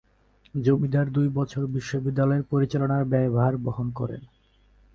[0.55, 1.63] জমিদার দুই বছর
[1.99, 4.21] বিদ্যালয়ের পরিচালনার ব্যয়ভার বহন করেন।